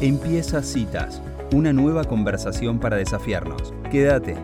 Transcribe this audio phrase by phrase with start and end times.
[0.00, 1.20] Empieza Citas,
[1.52, 3.74] una nueva conversación para desafiarnos.
[3.90, 4.34] Quédate.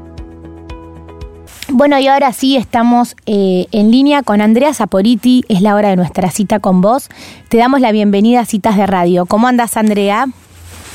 [1.69, 5.97] Bueno, y ahora sí estamos eh, en línea con Andrea Zaporiti, es la hora de
[5.97, 7.09] nuestra cita con vos.
[7.49, 9.25] Te damos la bienvenida a Citas de Radio.
[9.25, 10.27] ¿Cómo andas, Andrea?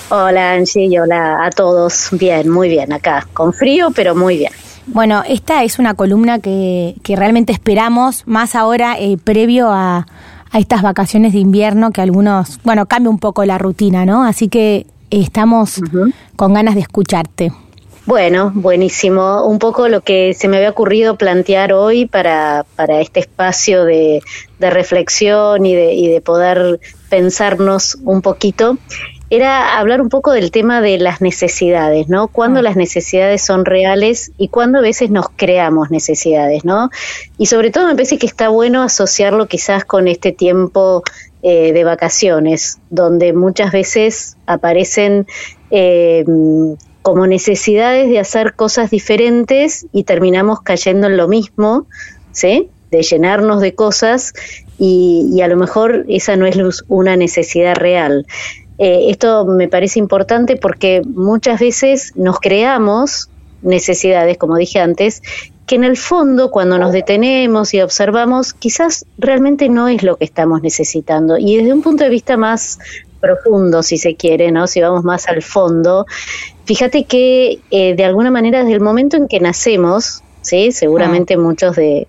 [0.10, 2.10] Hola, Angie, y hola a todos.
[2.12, 4.52] Bien, muy bien acá, con frío, pero muy bien.
[4.86, 10.06] Bueno, esta es una columna que, que realmente esperamos, más ahora eh, previo a,
[10.52, 14.24] a estas vacaciones de invierno, que algunos, bueno, cambia un poco la rutina, ¿no?
[14.24, 15.82] Así que estamos
[16.36, 17.52] con ganas de escucharte.
[18.06, 19.46] Bueno, buenísimo.
[19.46, 24.22] Un poco lo que se me había ocurrido plantear hoy para, para este espacio de,
[24.60, 26.80] de reflexión y de, y de poder
[27.10, 28.78] pensarnos un poquito
[29.32, 32.28] era hablar un poco del tema de las necesidades, ¿no?
[32.28, 32.64] Cuándo ah.
[32.64, 36.90] las necesidades son reales y cuándo a veces nos creamos necesidades, ¿no?
[37.38, 41.02] Y sobre todo me parece que está bueno asociarlo quizás con este tiempo
[41.44, 45.26] eh, de vacaciones, donde muchas veces aparecen
[45.70, 46.26] eh,
[47.02, 51.88] como necesidades de hacer cosas diferentes y terminamos cayendo en lo mismo,
[52.34, 52.70] ¿sí?
[52.92, 54.34] De llenarnos de cosas
[54.78, 58.26] y, y a lo mejor esa no es una necesidad real.
[58.84, 63.30] Eh, esto me parece importante porque muchas veces nos creamos
[63.62, 65.22] necesidades, como dije antes,
[65.68, 70.26] que en el fondo cuando nos detenemos y observamos, quizás realmente no es lo que
[70.26, 71.38] estamos necesitando.
[71.38, 72.80] Y desde un punto de vista más
[73.20, 74.66] profundo, si se quiere, ¿no?
[74.66, 76.08] Si vamos más al fondo,
[76.66, 80.72] fíjate que eh, de alguna manera desde el momento en que nacemos, ¿sí?
[80.72, 82.08] Seguramente muchos de,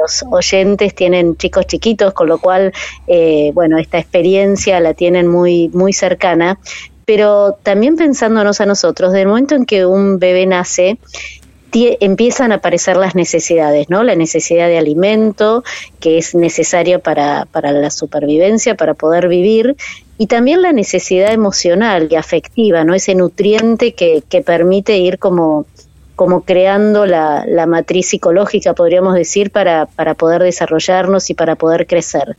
[0.00, 2.72] los oyentes tienen chicos chiquitos, con lo cual,
[3.06, 6.58] eh, bueno, esta experiencia la tienen muy, muy cercana.
[7.04, 10.98] Pero también pensándonos a nosotros, del momento en que un bebé nace,
[11.72, 14.02] empiezan a aparecer las necesidades, ¿no?
[14.02, 15.62] La necesidad de alimento,
[16.00, 19.76] que es necesaria para, para la supervivencia, para poder vivir,
[20.18, 22.94] y también la necesidad emocional y afectiva, ¿no?
[22.94, 25.66] Ese nutriente que, que permite ir como
[26.20, 31.86] como creando la, la, matriz psicológica, podríamos decir, para, para poder desarrollarnos y para poder
[31.86, 32.36] crecer.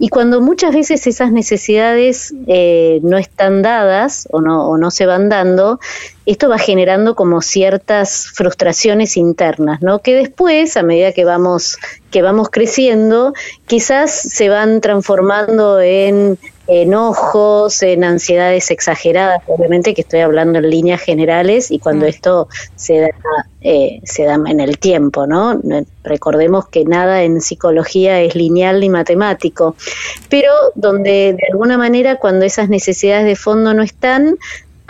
[0.00, 5.28] Y cuando muchas veces esas necesidades eh, no están dadas o no, no se van
[5.28, 5.78] dando,
[6.26, 10.00] esto va generando como ciertas frustraciones internas, ¿no?
[10.00, 11.78] Que después, a medida que vamos,
[12.10, 13.32] que vamos creciendo,
[13.68, 16.36] quizás se van transformando en
[16.70, 22.08] enojos, en ansiedades exageradas, obviamente que estoy hablando en líneas generales y cuando mm.
[22.08, 23.08] esto se da,
[23.60, 25.60] eh, se da en el tiempo, ¿no?
[26.04, 29.74] Recordemos que nada en psicología es lineal ni matemático,
[30.28, 34.38] pero donde de alguna manera cuando esas necesidades de fondo no están,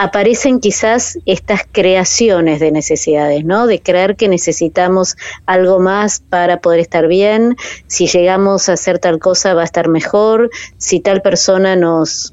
[0.03, 3.67] aparecen quizás estas creaciones de necesidades, ¿no?
[3.67, 7.55] De creer que necesitamos algo más para poder estar bien,
[7.87, 12.33] si llegamos a hacer tal cosa va a estar mejor, si tal persona nos,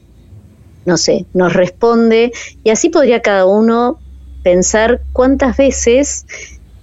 [0.85, 2.31] no sé, nos responde,
[2.63, 4.00] y así podría cada uno
[4.44, 6.25] pensar cuántas veces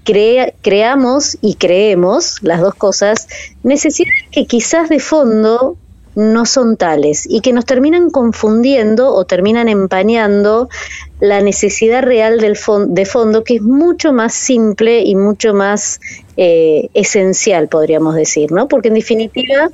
[0.04, 3.26] creamos y creemos, las dos cosas,
[3.62, 5.78] necesidades que quizás de fondo
[6.14, 10.68] no son tales y que nos terminan confundiendo o terminan empañando
[11.20, 12.58] la necesidad real del
[12.88, 16.00] de fondo, que es mucho más simple y mucho más
[16.36, 18.68] eh, esencial, podríamos decir, ¿no?
[18.68, 19.70] Porque en definitiva,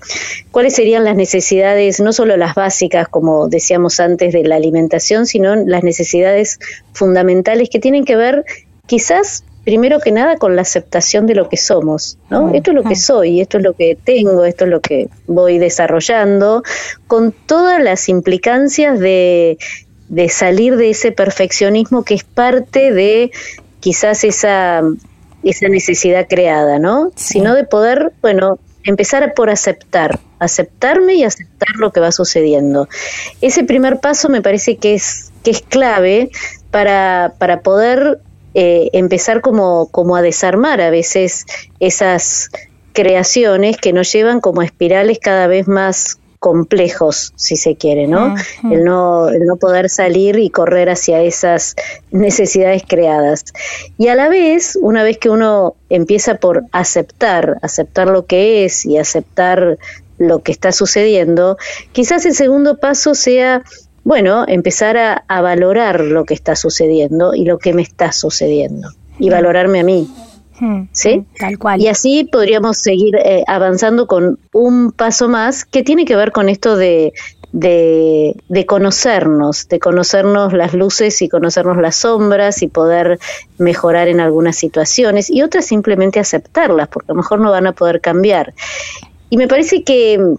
[0.50, 5.56] ¿cuáles serían las necesidades, no solo las básicas, como decíamos antes, de la alimentación, sino
[5.56, 6.58] las necesidades
[6.92, 8.44] fundamentales que tienen que ver
[8.86, 12.52] quizás primero que nada con la aceptación de lo que somos, ¿no?
[12.54, 15.58] Esto es lo que soy, esto es lo que tengo, esto es lo que voy
[15.58, 16.62] desarrollando,
[17.06, 19.58] con todas las implicancias de,
[20.08, 23.30] de salir de ese perfeccionismo que es parte de
[23.80, 24.82] quizás esa,
[25.42, 27.12] esa necesidad creada, ¿no?
[27.14, 32.88] Sino de poder, bueno, empezar por aceptar, aceptarme y aceptar lo que va sucediendo.
[33.40, 36.30] Ese primer paso me parece que es, que es clave
[36.70, 38.20] para, para poder
[38.54, 41.46] eh, empezar como, como a desarmar a veces
[41.78, 42.50] esas
[42.92, 48.34] creaciones que nos llevan como espirales cada vez más complejos, si se quiere, ¿no?
[48.70, 49.28] el ¿no?
[49.28, 51.76] El no poder salir y correr hacia esas
[52.10, 53.44] necesidades creadas.
[53.98, 58.86] Y a la vez, una vez que uno empieza por aceptar, aceptar lo que es
[58.86, 59.78] y aceptar
[60.16, 61.58] lo que está sucediendo,
[61.92, 63.62] quizás el segundo paso sea
[64.04, 69.30] bueno, empezar a, valorar lo que está sucediendo y lo que me está sucediendo y
[69.30, 70.08] valorarme a mí.
[70.58, 71.18] Hmm, ¿Sí?
[71.18, 71.80] Hmm, tal cual.
[71.80, 76.48] Y así podríamos seguir eh, avanzando con un paso más que tiene que ver con
[76.48, 77.12] esto de,
[77.52, 83.18] de, de, conocernos, de conocernos las luces y conocernos las sombras y poder
[83.58, 87.72] mejorar en algunas situaciones y otras simplemente aceptarlas, porque a lo mejor no van a
[87.72, 88.54] poder cambiar.
[89.30, 90.36] Y me parece que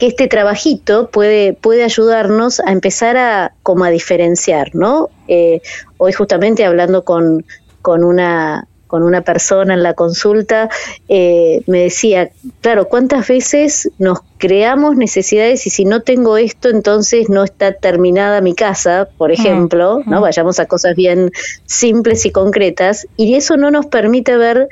[0.00, 5.10] que este trabajito puede, puede ayudarnos a empezar a como a diferenciar, ¿no?
[5.28, 5.60] Eh,
[5.98, 7.44] hoy justamente hablando con,
[7.82, 10.68] con una con una persona en la consulta,
[11.08, 17.28] eh, me decía, claro, ¿cuántas veces nos creamos necesidades y si no tengo esto, entonces
[17.28, 20.20] no está terminada mi casa, por ejemplo, ¿no?
[20.20, 21.30] Vayamos a cosas bien
[21.66, 24.66] simples y concretas, y eso no nos permite ver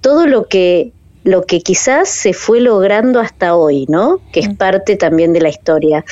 [0.00, 0.92] todo lo que
[1.24, 4.20] lo que quizás se fue logrando hasta hoy, ¿no?
[4.32, 6.04] Que es parte también de la historia.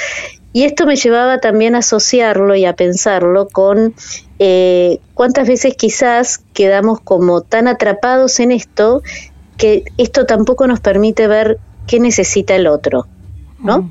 [0.52, 3.94] Y esto me llevaba también a asociarlo y a pensarlo con
[4.38, 9.02] eh, cuántas veces quizás quedamos como tan atrapados en esto
[9.56, 13.06] que esto tampoco nos permite ver qué necesita el otro,
[13.60, 13.90] ¿no?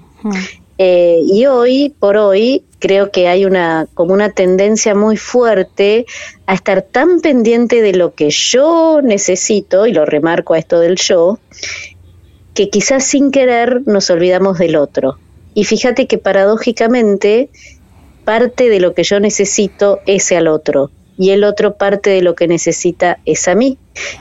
[0.77, 6.05] Eh, y hoy por hoy creo que hay una como una tendencia muy fuerte
[6.45, 10.95] a estar tan pendiente de lo que yo necesito y lo remarco a esto del
[10.97, 11.39] yo
[12.53, 15.19] que quizás sin querer nos olvidamos del otro.
[15.53, 17.49] Y fíjate que paradójicamente
[18.25, 20.89] parte de lo que yo necesito es al otro
[21.19, 23.77] y el otro parte de lo que necesita es a mí.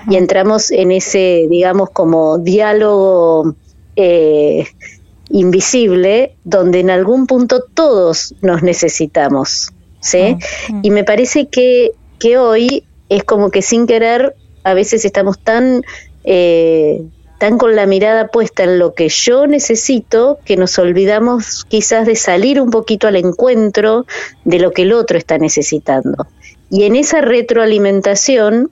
[0.09, 3.55] Y entramos en ese digamos como diálogo
[3.97, 4.67] eh,
[5.31, 10.37] invisible donde en algún punto todos nos necesitamos, ¿sí?
[10.83, 14.35] Y me parece que, que hoy es como que sin querer
[14.65, 15.83] a veces estamos tan,
[16.25, 17.03] eh,
[17.39, 22.17] tan con la mirada puesta en lo que yo necesito que nos olvidamos quizás de
[22.17, 24.07] salir un poquito al encuentro
[24.45, 26.27] de lo que el otro está necesitando.
[26.69, 28.71] Y en esa retroalimentación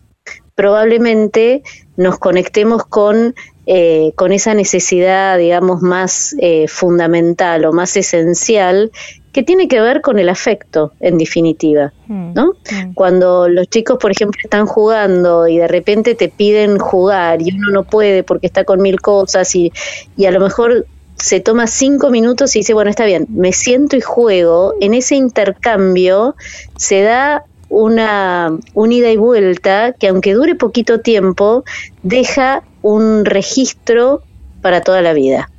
[0.56, 1.62] probablemente
[1.96, 3.34] nos conectemos con
[3.66, 8.92] eh, con esa necesidad, digamos, más eh, fundamental o más esencial
[9.32, 12.52] que tiene que ver con el afecto, en definitiva, mm, ¿no?
[12.70, 12.94] Mm.
[12.94, 17.70] Cuando los chicos, por ejemplo, están jugando y de repente te piden jugar y uno
[17.72, 19.72] no puede porque está con mil cosas y,
[20.16, 20.86] y a lo mejor
[21.16, 25.16] se toma cinco minutos y dice, bueno, está bien, me siento y juego, en ese
[25.16, 26.36] intercambio
[26.76, 31.64] se da una, ida y vuelta que aunque dure poquito tiempo,
[32.02, 34.22] deja un registro
[34.62, 35.50] para toda la vida.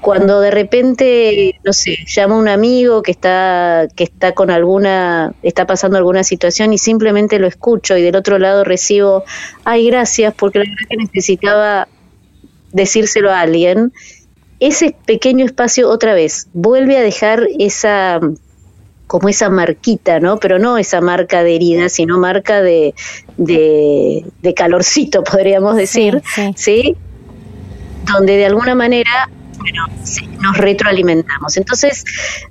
[0.00, 5.66] Cuando de repente, no sé, llama un amigo que está, que está con alguna, está
[5.66, 9.24] pasando alguna situación y simplemente lo escucho y del otro lado recibo,
[9.64, 11.88] ay, gracias, porque la verdad que necesitaba
[12.72, 13.92] decírselo a alguien,
[14.60, 18.20] ese pequeño espacio otra vez vuelve a dejar esa
[19.06, 20.38] como esa marquita, ¿no?
[20.38, 22.94] Pero no esa marca de herida, sino marca de,
[23.36, 26.22] de, calorcito, podríamos decir,
[26.56, 26.96] sí,
[28.06, 29.28] Donde de alguna manera,
[29.58, 29.86] bueno,
[30.40, 31.56] nos retroalimentamos.
[31.56, 32.04] Entonces,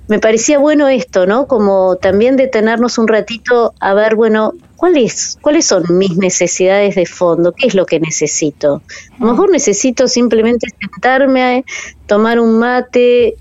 [0.08, 1.46] me parecía bueno esto, ¿no?
[1.46, 7.52] Como también detenernos un ratito a ver, bueno, ¿cuáles, cuáles son mis necesidades de fondo?
[7.52, 8.82] ¿Qué es lo que necesito?
[9.18, 11.64] A lo mejor necesito simplemente sentarme,
[12.06, 13.36] tomar un mate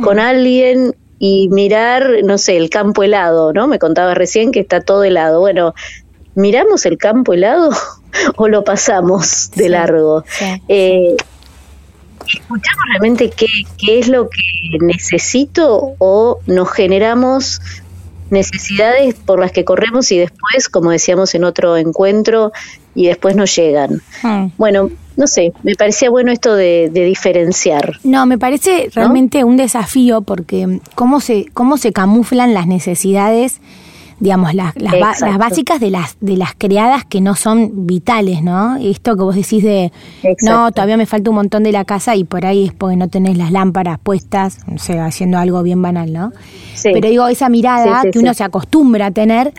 [0.00, 0.94] con alguien
[1.24, 3.68] y mirar, no sé, el campo helado, ¿no?
[3.68, 5.38] Me contaba recién que está todo helado.
[5.38, 5.72] Bueno,
[6.34, 7.70] ¿miramos el campo helado
[8.36, 10.24] o lo pasamos de largo?
[10.66, 11.16] Eh,
[12.26, 13.46] ¿Escuchamos realmente qué,
[13.78, 17.60] qué es lo que necesito o nos generamos
[18.30, 22.50] necesidades por las que corremos y después, como decíamos en otro encuentro,
[22.96, 24.02] y después no llegan?
[24.24, 24.48] Hmm.
[24.58, 27.98] Bueno, no sé, me parecía bueno esto de, diferenciar.
[28.04, 33.60] No, me parece realmente un desafío porque cómo se, cómo se camuflan las necesidades,
[34.22, 38.76] digamos, las, las, básicas de las, de las creadas que no son vitales, ¿no?
[38.76, 39.90] Esto que vos decís de,
[40.42, 43.08] no, todavía me falta un montón de la casa y por ahí es porque no
[43.08, 46.32] tenés las lámparas puestas, no sé, haciendo algo bien banal, ¿no?
[46.84, 49.52] Pero digo, esa mirada que uno se acostumbra a tener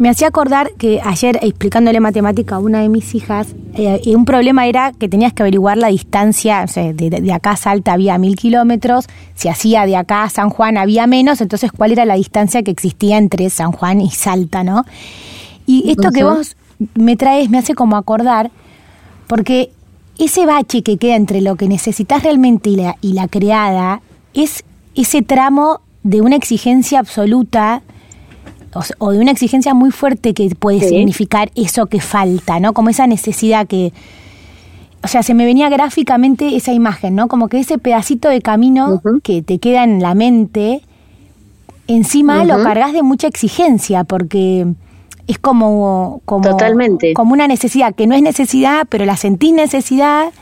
[0.00, 4.66] me hacía acordar que ayer, explicándole matemática a una de mis hijas, eh, un problema
[4.66, 8.34] era que tenías que averiguar la distancia, o sea, de, acá a Salta había mil
[8.34, 12.62] kilómetros, si hacía de acá a San Juan había menos, entonces cuál era la distancia
[12.62, 14.84] que existía entre San Juan y Salta, ¿no?
[15.66, 16.56] Y esto que vos
[16.94, 18.50] me traes me hace como acordar,
[19.26, 19.70] porque
[20.18, 24.02] ese bache que queda entre lo que necesitas realmente y la, y la creada
[24.34, 24.64] es
[24.94, 27.82] ese tramo de una exigencia absoluta
[28.98, 32.72] o, de una exigencia muy fuerte que puede significar eso que falta, ¿no?
[32.72, 33.92] Como esa necesidad que,
[35.02, 37.26] o sea, se me venía gráficamente esa imagen, ¿no?
[37.28, 40.82] Como que ese pedacito de camino que te queda en la mente,
[41.96, 44.66] encima lo cargas de mucha exigencia, porque
[45.26, 47.14] es como, como, Totalmente.
[47.14, 50.32] como una necesidad, que no es necesidad, pero la sentís necesidad,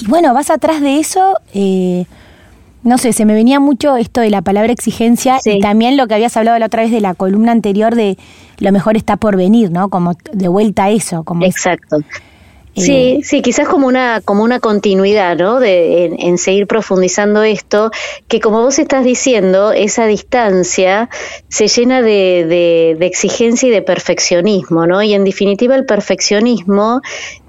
[0.00, 1.38] y bueno, vas atrás de eso.
[1.52, 2.04] Eh,
[2.82, 6.14] no sé, se me venía mucho esto de la palabra exigencia y también lo que
[6.14, 8.18] habías hablado la otra vez de la columna anterior de
[8.58, 9.88] lo mejor está por venir, ¿no?
[9.88, 11.24] Como de vuelta a eso.
[11.24, 11.98] Como Exacto.
[12.76, 15.60] Sí, eh, sí, quizás como una, como una continuidad, ¿no?
[15.60, 17.90] De, en, seguir profundizando esto,
[18.26, 21.08] que como vos estás diciendo, esa distancia
[21.48, 25.02] se llena de, de, de exigencia y de perfeccionismo, ¿no?
[25.02, 27.00] Y en definitiva el perfeccionismo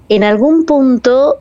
[0.08, 1.40] en algún punto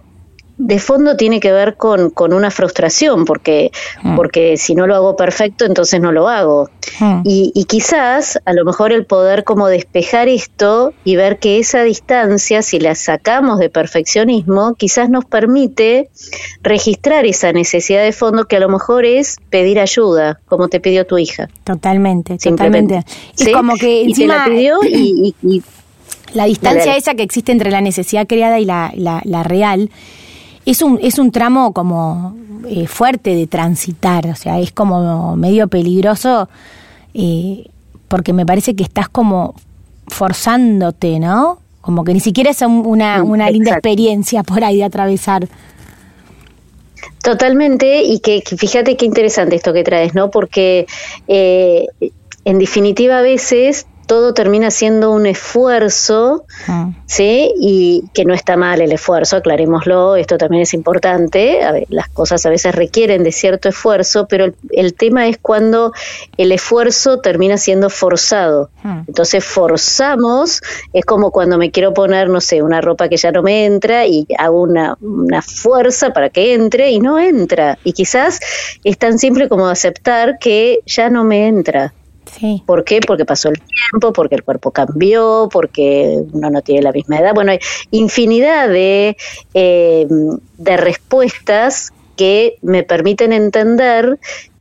[0.58, 3.72] de fondo tiene que ver con, con una frustración, porque,
[4.04, 4.16] mm.
[4.16, 6.70] porque si no lo hago perfecto, entonces no lo hago.
[7.00, 7.22] Mm.
[7.26, 11.84] Y, y, quizás a lo mejor el poder como despejar esto y ver que esa
[11.84, 16.10] distancia, si la sacamos de perfeccionismo, quizás nos permite
[16.62, 21.06] registrar esa necesidad de fondo que a lo mejor es pedir ayuda, como te pidió
[21.06, 21.50] tu hija.
[21.66, 23.04] Totalmente, totalmente.
[23.38, 25.36] Es como que encima, la pidió y,
[26.34, 29.90] la distancia esa que existe entre la necesidad creada y la, la, la real
[30.66, 32.36] es un, es un tramo como
[32.68, 36.50] eh, fuerte de transitar, o sea, es como medio peligroso
[37.14, 37.68] eh,
[38.08, 39.56] porque me parece que estás como
[40.08, 41.60] forzándote, ¿no?
[41.82, 45.48] Como que ni siquiera es una, una linda experiencia por ahí de atravesar.
[47.24, 50.30] Totalmente, y que, fíjate qué interesante esto que traes, ¿no?
[50.30, 50.88] Porque
[51.28, 51.88] eh,
[52.44, 56.92] en definitiva a veces todo termina siendo un esfuerzo, ah.
[57.06, 57.54] ¿sí?
[57.60, 62.50] Y que no está mal el esfuerzo, aclarémoslo, esto también es importante, las cosas a
[62.50, 65.94] veces requieren de cierto esfuerzo, pero el, tema es cuando
[66.38, 68.70] el esfuerzo termina siendo forzado.
[68.84, 69.04] Ah.
[69.08, 70.62] Entonces forzamos,
[70.94, 74.06] es como cuando me quiero poner, no sé, una ropa que ya no me entra
[74.06, 77.78] y hago una, una fuerza para que entre y no entra.
[77.84, 78.40] Y quizás
[78.84, 81.94] es tan simple como aceptar que ya no me entra.
[82.66, 83.00] ¿Por qué?
[83.06, 87.34] Porque pasó el tiempo, porque el cuerpo cambió, porque uno no tiene la misma edad.
[87.34, 87.60] Bueno, hay
[87.92, 89.18] infinidad de,
[89.54, 90.08] eh,
[90.58, 94.20] de respuestas que me permiten entender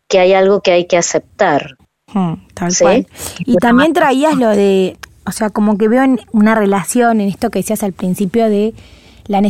[0.09, 1.77] que hay algo que hay que aceptar.
[2.13, 3.07] Hmm, tal cual.
[3.41, 6.03] Y también traías lo de, o sea, como que veo
[6.33, 8.75] una relación en esto que decías al principio de
[9.27, 9.43] la,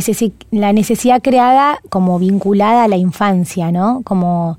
[0.51, 4.01] la necesidad creada como vinculada a la infancia, ¿no?
[4.03, 4.57] Como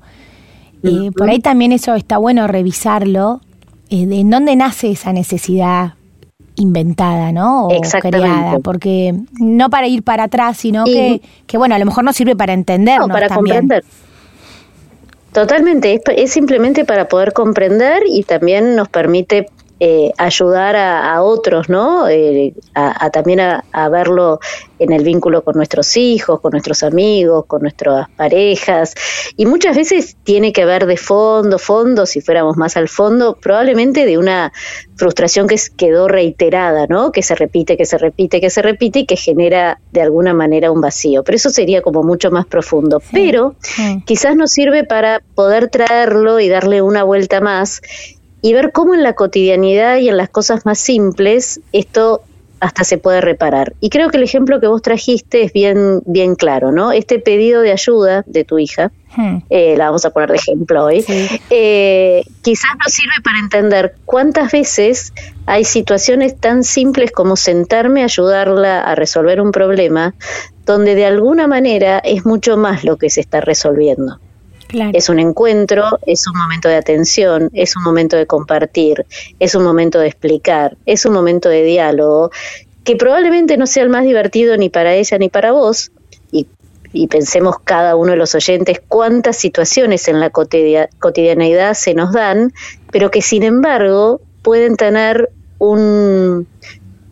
[0.83, 3.41] eh, por ahí también eso está bueno revisarlo,
[3.89, 5.93] en dónde nace esa necesidad
[6.55, 7.67] inventada, ¿no?
[7.67, 12.03] O creada, porque no para ir para atrás, sino que, que, bueno, a lo mejor
[12.03, 13.07] no sirve para entendernos.
[13.07, 13.83] No, para comprender.
[15.31, 22.07] Totalmente, es, simplemente para poder comprender y también nos permite eh, ayudar a, otros, ¿no?
[22.09, 24.39] Eh, a, también a, verlo
[24.79, 28.95] en el vínculo con nuestros hijos, con nuestros amigos, con nuestras parejas.
[29.35, 34.05] Y muchas veces tiene que ver de fondo, fondo, si fuéramos más al fondo, probablemente
[34.05, 34.51] de una
[34.95, 37.11] frustración que quedó reiterada, ¿no?
[37.11, 40.71] Que se repite, que se repite, que se repite y que genera de alguna manera
[40.71, 41.23] un vacío.
[41.23, 43.01] Pero eso sería como mucho más profundo.
[43.11, 43.55] Pero
[44.05, 47.81] quizás nos sirve para poder traerlo y darle una vuelta más
[48.41, 52.21] y ver cómo en la cotidianidad y en las cosas más simples esto
[52.59, 53.73] hasta se puede reparar.
[53.79, 56.91] Y creo que el ejemplo que vos trajiste es bien, bien claro, ¿no?
[56.91, 59.37] Este pedido de ayuda de tu hija, hmm.
[59.49, 61.05] eh, la vamos a poner de ejemplo hoy,
[61.49, 65.13] eh, quizás nos sirve para entender cuántas veces
[65.45, 70.15] hay situaciones tan simples como sentarme a ayudarla a resolver un problema,
[70.65, 74.19] donde de alguna manera es mucho más lo que se está resolviendo.
[74.93, 79.05] Es un encuentro, es un momento de atención, es un momento de compartir,
[79.39, 82.31] es un momento de explicar, es un momento de diálogo
[82.83, 85.91] que probablemente no sea el más divertido ni para ella ni para vos,
[86.93, 92.53] y, pensemos cada uno de los oyentes cuántas situaciones en la cotidianeidad se nos dan,
[92.91, 96.47] pero que sin embargo pueden tener un,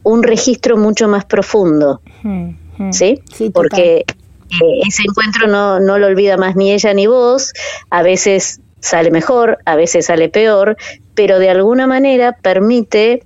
[0.04, 2.02] un registro mucho más profundo.
[2.24, 2.92] Hmm, hmm.
[2.94, 3.22] ¿Sí?
[3.54, 4.06] Porque
[4.50, 7.54] ese encuentro no, no lo olvida más ni ella ni vos,
[7.90, 10.78] a veces sale mejor, a veces sale peor,
[11.16, 13.24] pero de alguna manera permite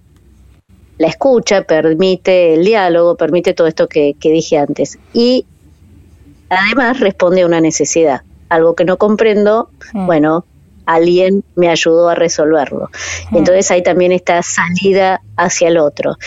[0.98, 5.00] la escucha, permite el diálogo, permite todo esto que, dije antes.
[5.14, 5.46] Y
[6.50, 10.06] además responde a una necesidad, algo que no comprendo, mm.
[10.06, 10.46] bueno,
[10.86, 12.90] alguien me ayudó a resolverlo.
[13.32, 13.38] Mm.
[13.38, 16.18] Entonces hay también esta salida hacia el otro.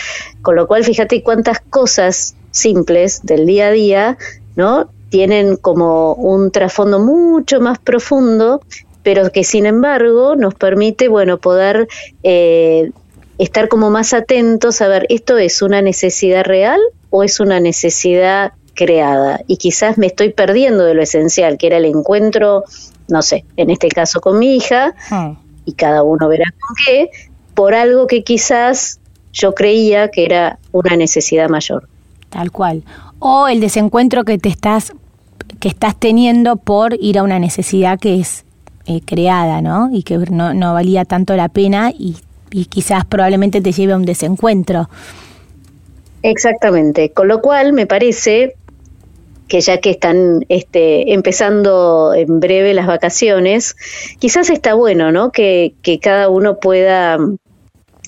[0.40, 4.18] Con lo cual, fíjate cuántas cosas simples del día a día
[4.56, 4.88] ¿no?
[5.10, 8.62] Tienen como un trasfondo mucho más profundo,
[9.02, 11.88] pero que sin embargo nos permite, bueno, poder
[12.22, 12.90] eh,
[13.38, 16.80] estar como más atentos a ver, ¿esto es una necesidad real
[17.10, 19.40] o es una necesidad creada?
[19.46, 22.64] Y quizás me estoy perdiendo de lo esencial, que era el encuentro,
[23.08, 25.32] no sé, en este caso con mi hija, hmm.
[25.64, 27.10] y cada uno verá con qué,
[27.54, 29.00] por algo que quizás
[29.32, 31.88] yo creía que era una necesidad mayor.
[32.30, 32.82] Tal cual
[33.22, 34.92] o el desencuentro que te estás
[35.60, 38.44] que estás teniendo por ir a una necesidad que es
[38.86, 39.90] eh, creada, ¿no?
[39.92, 42.16] Y que no, no, valía tanto la pena y,
[42.50, 44.88] y, quizás probablemente te lleve a un desencuentro.
[46.22, 48.56] Exactamente, con lo cual me parece
[49.46, 53.76] que ya que están este, empezando en breve las vacaciones,
[54.18, 55.30] quizás está bueno, ¿no?
[55.30, 57.18] Que, que cada uno pueda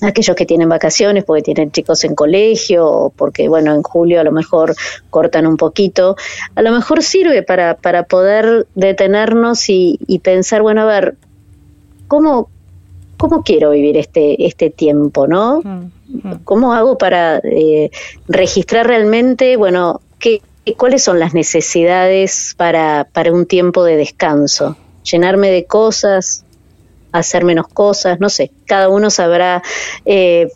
[0.01, 4.23] aquellos que tienen vacaciones porque tienen chicos en colegio o porque bueno en julio a
[4.23, 4.75] lo mejor
[5.09, 6.15] cortan un poquito
[6.55, 11.15] a lo mejor sirve para, para poder detenernos y, pensar bueno a ver
[12.07, 12.49] cómo
[13.17, 16.43] cómo quiero vivir este este tiempo no mm, mm.
[16.43, 17.91] cómo hago para eh,
[18.27, 20.41] registrar realmente bueno qué
[20.77, 26.44] cuáles son las necesidades para para un tiempo de descanso llenarme de cosas
[27.17, 29.61] hacer menos cosas, no sé, cada uno sabrá
[30.05, 30.49] eh,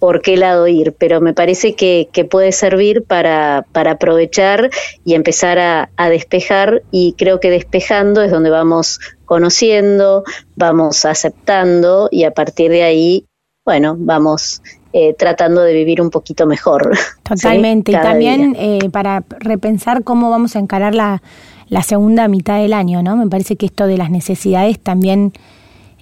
[0.00, 4.70] por qué lado ir, pero me parece que, puede servir para, para, aprovechar
[5.04, 10.24] y empezar a, despejar y creo que despejando es donde vamos conociendo,
[10.56, 13.26] vamos aceptando y a partir de ahí,
[13.64, 16.96] bueno, vamos eh, tratando de vivir un poquito mejor.
[17.22, 21.22] Totalmente, y también eh, para repensar cómo vamos a encarar la,
[21.68, 23.16] la segunda mitad del año, ¿no?
[23.16, 25.32] Me parece que esto de las necesidades también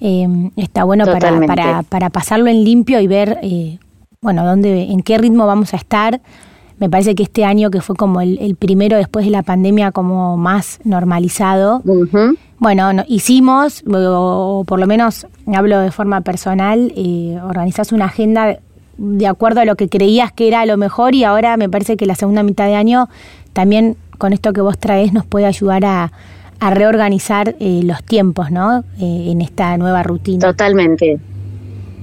[0.01, 3.79] eh, está bueno para, para, para, pasarlo en limpio y ver, eh,
[4.21, 6.21] bueno, dónde, en qué ritmo vamos a estar.
[6.79, 10.37] Me parece que este año, que fue como el, primero después de la pandemia, como
[10.37, 11.83] más normalizado,
[12.61, 18.59] bueno, hicimos, o, por lo menos hablo de forma personal, eh, organizás una agenda
[18.97, 22.07] de acuerdo a lo que creías que era lo mejor y ahora me parece que
[22.07, 23.09] la segunda mitad de año
[23.53, 26.13] también con esto que vos traes nos puede ayudar a,
[26.61, 28.85] a reorganizar eh, los tiempos, ¿no?
[29.01, 30.47] Eh, en esta nueva rutina.
[30.47, 31.19] Totalmente.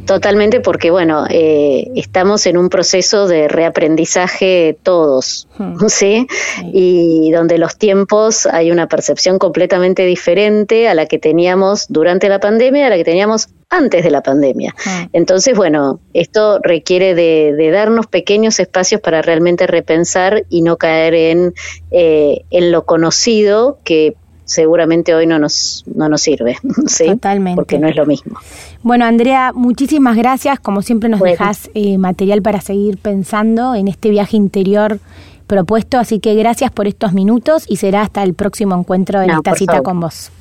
[0.06, 5.78] Totalmente, porque bueno, eh, estamos en un proceso de reaprendizaje todos, hmm.
[5.88, 6.28] ¿sí?
[6.72, 12.40] Y donde los tiempos hay una percepción completamente diferente a la que teníamos durante la
[12.40, 14.76] pandemia, a la que teníamos antes de la pandemia.
[14.86, 15.08] Hmm.
[15.12, 21.54] Entonces, bueno, esto requiere de, darnos pequeños espacios para realmente repensar y no caer en,
[21.90, 24.16] en lo conocido que
[24.46, 27.08] seguramente hoy no nos, no nos sirve, ¿sí?
[27.08, 27.56] Totalmente.
[27.56, 28.40] Porque no es lo mismo.
[28.82, 30.60] Bueno, Andrea, muchísimas gracias.
[30.60, 35.00] Como siempre nos dejas eh, material para seguir pensando en este viaje interior
[35.48, 39.54] propuesto, así que gracias por estos minutos y será hasta el próximo encuentro en esta
[39.56, 40.32] cita con vos.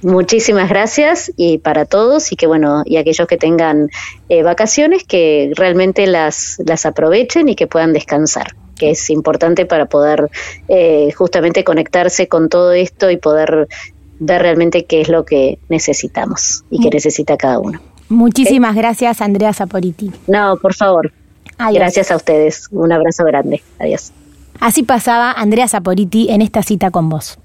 [0.00, 3.90] Muchísimas gracias y para todos y que bueno, y aquellos que tengan
[4.28, 9.86] eh, vacaciones que realmente las, las aprovechen y que puedan descansar que es importante para
[9.86, 10.30] poder
[10.68, 13.68] eh, justamente conectarse con todo esto y poder
[14.20, 16.94] ver realmente qué es lo que necesitamos y que mm.
[16.94, 17.80] necesita cada uno.
[18.08, 20.10] Muchísimas gracias, Andrea Saporiti.
[20.26, 21.12] No, por favor.
[21.72, 22.68] Gracias a ustedes.
[22.70, 23.62] Un abrazo grande.
[23.78, 24.12] Adiós.
[24.60, 27.38] Así pasaba Andrea Saporiti en esta cita con vos.